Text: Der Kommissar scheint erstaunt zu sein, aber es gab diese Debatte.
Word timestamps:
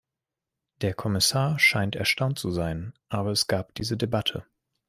Der 0.81 0.95
Kommissar 0.95 1.59
scheint 1.59 1.95
erstaunt 1.95 2.39
zu 2.39 2.49
sein, 2.49 2.95
aber 3.09 3.29
es 3.29 3.45
gab 3.45 3.75
diese 3.75 3.97
Debatte. 3.97 4.47